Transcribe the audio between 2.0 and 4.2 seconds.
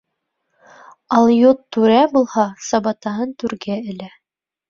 булһа, сабатаһын түргә элә.